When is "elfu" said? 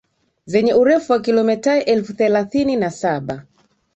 1.81-2.13